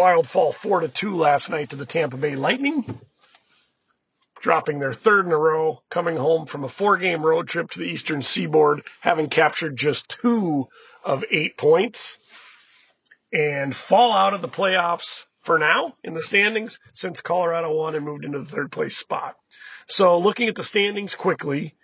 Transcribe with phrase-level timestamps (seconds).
[0.00, 2.86] Wild fall 4 to 2 last night to the Tampa Bay Lightning,
[4.40, 7.80] dropping their third in a row, coming home from a four game road trip to
[7.80, 10.68] the Eastern Seaboard, having captured just two
[11.04, 12.18] of eight points,
[13.30, 18.02] and fall out of the playoffs for now in the standings since Colorado won and
[18.02, 19.36] moved into the third place spot.
[19.86, 21.74] So looking at the standings quickly,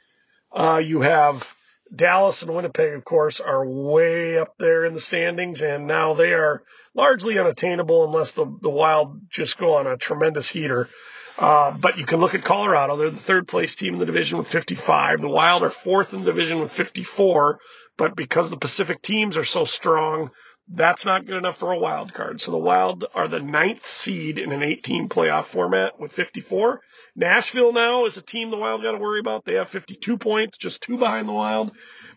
[0.51, 1.55] uh, you have
[1.95, 6.35] Dallas and Winnipeg, of course, are way up there in the standings, and now they
[6.35, 6.63] are
[6.95, 10.89] largely unattainable unless the, the Wild just go on a tremendous heater.
[11.39, 12.97] Uh, but you can look at Colorado.
[12.97, 15.21] They're the third place team in the division with 55.
[15.21, 17.61] The Wild are fourth in the division with 54.
[17.99, 20.31] But because the Pacific teams are so strong,
[20.69, 22.41] that's not good enough for a wild card.
[22.41, 26.81] So the Wild are the ninth seed in an 18 playoff format with 54.
[27.15, 29.45] Nashville now is a team the Wild got to worry about.
[29.45, 31.71] They have 52 points, just two behind the Wild.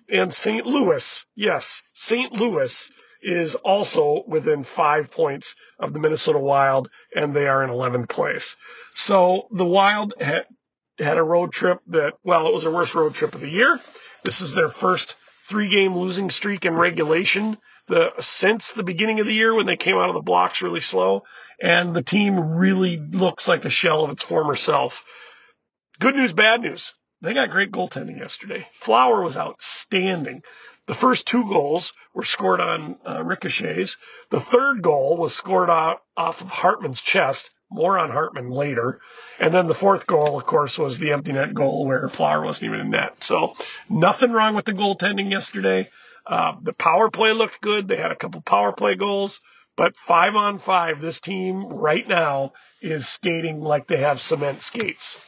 [0.09, 0.65] And St.
[0.65, 2.33] Louis, yes, St.
[2.33, 8.09] Louis is also within five points of the Minnesota Wild, and they are in 11th
[8.09, 8.57] place.
[8.95, 10.45] So the Wild had,
[10.97, 13.79] had a road trip that, well, it was their worst road trip of the year.
[14.23, 15.17] This is their first
[15.49, 17.57] three game losing streak in regulation
[17.89, 20.79] the since the beginning of the year when they came out of the blocks really
[20.79, 21.23] slow,
[21.59, 25.03] and the team really looks like a shell of its former self.
[25.99, 26.93] Good news, bad news.
[27.21, 28.65] They got great goaltending yesterday.
[28.71, 30.43] Flower was outstanding.
[30.85, 33.97] The first two goals were scored on uh, ricochets.
[34.29, 37.51] The third goal was scored off, off of Hartman's chest.
[37.71, 38.99] More on Hartman later.
[39.39, 42.69] And then the fourth goal, of course, was the empty net goal where Flower wasn't
[42.69, 43.23] even in net.
[43.23, 43.55] So
[43.89, 45.87] nothing wrong with the goaltending yesterday.
[46.25, 47.87] Uh, the power play looked good.
[47.87, 49.41] They had a couple power play goals,
[49.75, 55.25] but five on five, this team right now is skating like they have cement skates.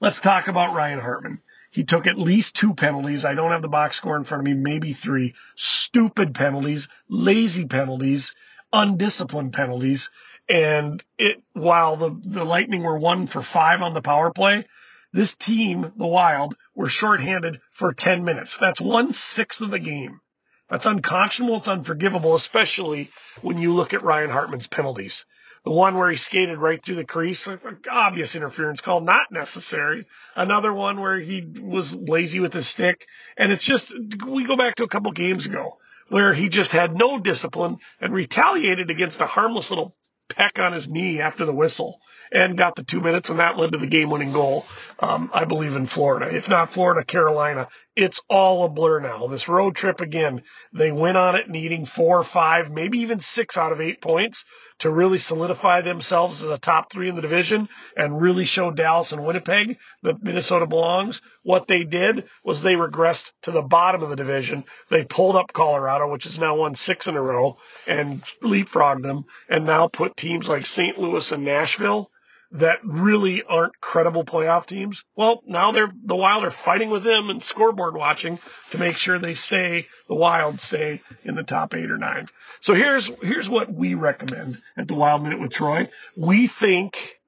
[0.00, 1.40] Let's talk about Ryan Hartman.
[1.70, 3.24] He took at least two penalties.
[3.24, 5.34] I don't have the box score in front of me, maybe three.
[5.56, 8.36] Stupid penalties, lazy penalties,
[8.72, 10.10] undisciplined penalties.
[10.48, 14.64] And it, while the, the Lightning were one for five on the power play,
[15.12, 18.58] this team, the Wild, were shorthanded for 10 minutes.
[18.58, 20.20] That's one sixth of the game.
[20.68, 21.58] That's unconscionable.
[21.58, 23.10] It's unforgivable, especially
[23.40, 25.24] when you look at Ryan Hartman's penalties.
[25.64, 27.48] The one where he skated right through the crease,
[27.90, 30.04] obvious interference call, not necessary.
[30.36, 33.06] Another one where he was lazy with his stick.
[33.36, 33.94] And it's just,
[34.26, 35.78] we go back to a couple games ago
[36.08, 39.94] where he just had no discipline and retaliated against a harmless little
[40.28, 42.00] peck on his knee after the whistle
[42.32, 44.64] and got the two minutes, and that led to the game-winning goal.
[44.98, 46.34] Um, I believe in Florida.
[46.34, 47.68] If not Florida, Carolina.
[47.96, 49.28] It's all a blur now.
[49.28, 53.70] This road trip again, they went on it needing four, five, maybe even six out
[53.70, 54.44] of eight points
[54.78, 59.12] to really solidify themselves as a top three in the division and really show Dallas
[59.12, 61.22] and Winnipeg that Minnesota belongs.
[61.44, 64.64] What they did was they regressed to the bottom of the division.
[64.88, 67.56] They pulled up Colorado, which has now won six in a row
[67.86, 70.98] and leapfrogged them and now put teams like St.
[70.98, 72.10] Louis and Nashville
[72.54, 75.04] that really aren't credible playoff teams.
[75.16, 78.38] Well, now they're the Wild are fighting with them and scoreboard watching
[78.70, 82.26] to make sure they stay the Wild stay in the top eight or nine.
[82.60, 85.88] So here's here's what we recommend at the Wild Minute with Troy.
[86.16, 87.20] We think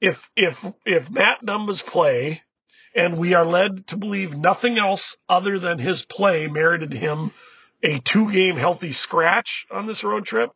[0.00, 2.40] if if if Matt Dumba's play
[2.94, 7.32] and we are led to believe nothing else other than his play merited him
[7.82, 10.50] a two game healthy scratch on this road trip,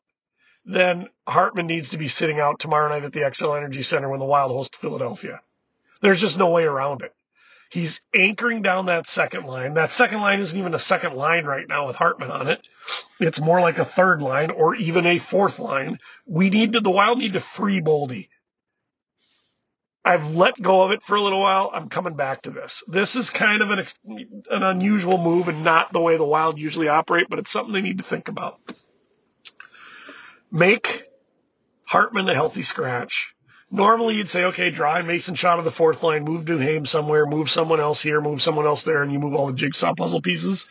[0.65, 4.21] then Hartman needs to be sitting out tomorrow night at the Xcel Energy Center when
[4.21, 5.41] the Wild host Philadelphia.
[6.01, 7.13] There's just no way around it.
[7.71, 9.75] He's anchoring down that second line.
[9.75, 12.67] That second line isn't even a second line right now with Hartman on it.
[13.19, 15.99] It's more like a third line or even a fourth line.
[16.27, 18.29] We need to, the Wild need to free Boldy.
[20.05, 21.71] I've let go of it for a little while.
[21.73, 22.85] I'm coming back to this.
[22.87, 23.87] This is kind of an,
[24.51, 27.83] an unusual move and not the way the Wild usually operate, but it's something they
[27.83, 28.61] need to think about
[30.55, 31.03] make
[31.85, 33.35] Hartman a healthy scratch.
[33.73, 37.51] Normally you'd say, okay, drive Mason Shaw to the fourth line, move Duhaime somewhere, move
[37.51, 40.69] someone else here, move someone else there, and you move all the jigsaw puzzle pieces.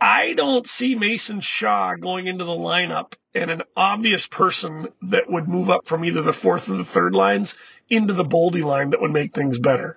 [0.00, 5.48] I don't see Mason Shaw going into the lineup and an obvious person that would
[5.48, 7.56] move up from either the fourth or the third lines
[7.88, 9.96] into the Boldy line that would make things better.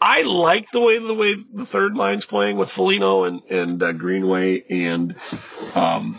[0.00, 3.92] I like the way the way the third line's playing with Foligno and and uh,
[3.92, 5.14] Greenway and
[5.74, 6.16] um,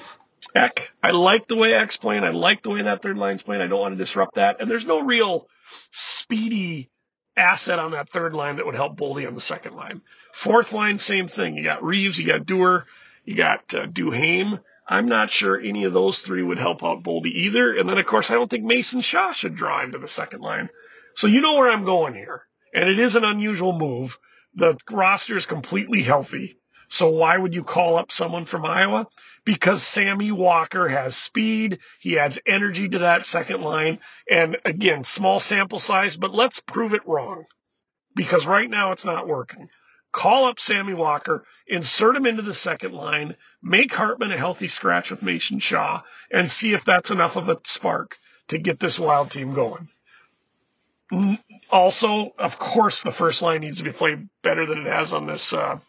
[0.55, 0.91] Ek.
[1.01, 2.23] I like the way Ek's playing.
[2.23, 3.61] I like the way that third line's playing.
[3.61, 4.59] I don't want to disrupt that.
[4.59, 5.47] And there's no real
[5.91, 6.89] speedy
[7.37, 10.01] asset on that third line that would help Boldy on the second line.
[10.33, 11.55] Fourth line, same thing.
[11.55, 12.85] You got Reaves, you got Dewar,
[13.23, 14.61] you got uh, Duhaime.
[14.87, 17.77] I'm not sure any of those three would help out Boldy either.
[17.77, 20.41] And then, of course, I don't think Mason Shaw should draw him to the second
[20.41, 20.69] line.
[21.13, 22.43] So you know where I'm going here.
[22.73, 24.19] And it is an unusual move.
[24.55, 26.57] The roster is completely healthy.
[26.89, 29.07] So why would you call up someone from Iowa?
[29.45, 31.79] Because Sammy Walker has speed.
[31.99, 33.99] He adds energy to that second line.
[34.29, 37.45] And again, small sample size, but let's prove it wrong
[38.15, 39.69] because right now it's not working.
[40.11, 45.09] Call up Sammy Walker, insert him into the second line, make Hartman a healthy scratch
[45.09, 48.17] with Mason Shaw, and see if that's enough of a spark
[48.49, 49.87] to get this wild team going.
[51.69, 55.25] Also, of course, the first line needs to be played better than it has on
[55.25, 55.79] this uh,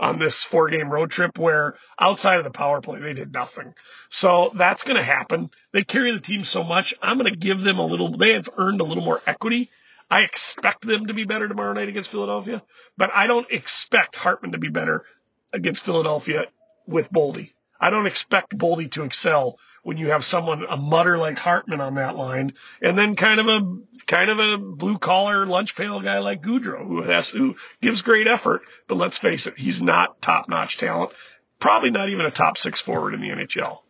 [0.00, 3.74] on this four game road trip where outside of the power play, they did nothing.
[4.08, 5.50] So that's going to happen.
[5.72, 6.94] They carry the team so much.
[7.02, 9.70] I'm going to give them a little, they have earned a little more equity.
[10.10, 12.62] I expect them to be better tomorrow night against Philadelphia,
[12.96, 15.04] but I don't expect Hartman to be better
[15.52, 16.46] against Philadelphia
[16.86, 17.52] with Boldy.
[17.80, 21.94] I don't expect Boldy to excel when you have someone a mutter like Hartman on
[21.94, 26.18] that line, and then kind of a kind of a blue collar lunch pail guy
[26.18, 30.48] like Gaudreau who has who gives great effort, but let's face it, he's not top
[30.48, 31.12] notch talent.
[31.60, 33.80] Probably not even a top six forward in the NHL.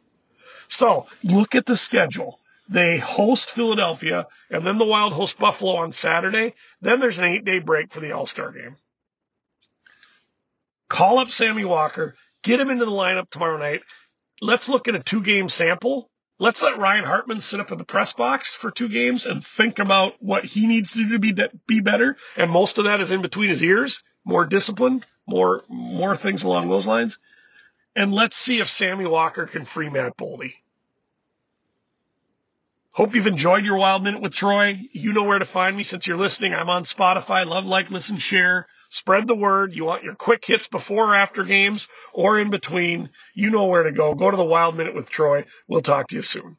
[0.69, 2.39] So look at the schedule.
[2.69, 6.55] They host Philadelphia, and then the Wild host Buffalo on Saturday.
[6.81, 8.77] Then there's an eight day break for the All Star game.
[10.89, 13.83] Call up Sammy Walker, get him into the lineup tomorrow night,
[14.41, 16.11] let's look at a two game sample.
[16.39, 19.79] Let's let Ryan Hartman sit up in the press box for two games and think
[19.79, 21.35] about what he needs to do to be,
[21.67, 22.17] be better.
[22.37, 26.69] And most of that is in between his ears, more discipline, more, more things along
[26.69, 27.21] those lines.
[27.95, 30.55] And let's see if Sammy Walker can free Matt Boldy.
[32.91, 34.79] Hope you've enjoyed your wild minute with Troy.
[34.93, 36.55] You know where to find me since you're listening.
[36.55, 37.47] I'm on Spotify.
[37.47, 38.67] Love, like, listen, share.
[38.95, 39.73] Spread the word.
[39.73, 43.11] You want your quick hits before or after games or in between.
[43.35, 44.15] You know where to go.
[44.15, 45.47] Go to the Wild Minute with Troy.
[45.67, 46.57] We'll talk to you soon.